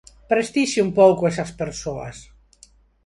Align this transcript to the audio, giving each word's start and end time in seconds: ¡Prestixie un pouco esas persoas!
¡Prestixie 0.29 0.85
un 0.87 0.91
pouco 0.99 1.23
esas 1.31 1.51
persoas! 1.61 2.17